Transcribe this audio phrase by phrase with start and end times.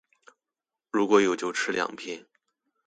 [0.89, 2.25] 如果有就吃兩片